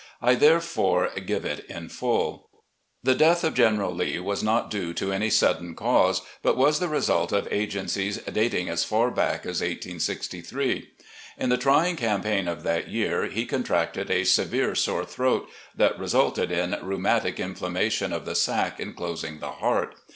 I, 0.19 0.33
therefore, 0.33 1.11
give 1.27 1.45
it 1.45 1.63
in 1.69 1.87
full: 1.89 2.49
"The 3.03 3.13
death 3.13 3.43
of 3.43 3.53
General 3.53 3.93
Lee 3.93 4.17
was 4.17 4.41
not 4.41 4.71
due 4.71 4.95
to 4.95 5.11
any 5.13 5.29
sudden 5.29 5.75
cause, 5.75 6.23
but 6.41 6.57
was 6.57 6.79
the 6.79 6.87
result 6.89 7.31
of 7.31 7.47
agencies 7.51 8.17
dating 8.23 8.67
as 8.67 8.83
far 8.83 9.11
back 9.11 9.41
as 9.41 9.61
1863. 9.61 10.89
In 11.37 11.49
the 11.49 11.57
tr3dng 11.59 11.99
campaign 11.99 12.47
of 12.47 12.63
that 12.63 12.87
year 12.89 13.25
he 13.27 13.45
con 13.45 13.63
tracted 13.63 14.09
a 14.09 14.23
severe 14.23 14.73
sore 14.73 15.05
throat, 15.05 15.47
that 15.75 15.99
resulted 15.99 16.51
in 16.51 16.75
rheumatic 16.81 17.37
infla 17.37 17.71
mmation 17.71 18.11
of 18.11 18.25
the 18.25 18.33
sac 18.33 18.79
inclosing 18.79 19.37
the 19.39 19.51
heart. 19.51 19.93